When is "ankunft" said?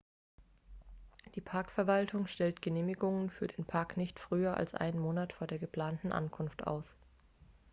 6.11-6.65